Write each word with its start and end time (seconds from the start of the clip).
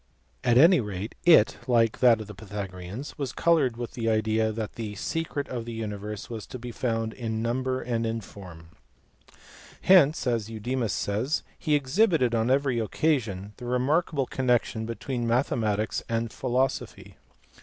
At 0.43 0.57
any 0.57 0.79
rate 0.79 1.13
it, 1.25 1.57
like 1.67 1.99
that 1.99 2.19
of 2.19 2.25
the 2.25 2.33
Pythagoreans, 2.33 3.19
was 3.19 3.31
coloured 3.31 3.77
with 3.77 3.91
the 3.91 4.09
idea 4.09 4.51
that 4.51 4.73
the 4.73 4.95
secret 4.95 5.47
of 5.47 5.65
the 5.65 5.73
universe 5.73 6.27
was 6.27 6.47
to 6.47 6.57
be 6.57 6.71
found 6.71 7.13
in 7.13 7.43
number 7.43 7.81
and 7.83 8.03
in 8.03 8.19
form; 8.21 8.69
hence, 9.81 10.25
as 10.25 10.49
Eudemus 10.49 10.91
says," 10.91 11.43
he 11.59 11.75
exhibited 11.75 12.33
on 12.33 12.49
every 12.49 12.79
occasion 12.79 13.53
the 13.57 13.65
remarkable 13.65 14.25
connection 14.25 14.87
between 14.87 15.27
mathe 15.27 15.49
matics 15.55 16.01
and 16.09 16.33
philosophy." 16.33 17.15